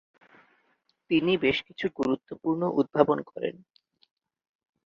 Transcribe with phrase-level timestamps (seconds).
[1.09, 3.55] তিনি বেশ কিছু গুরুত্বপূর্ণ উদ্ভাবন করেন।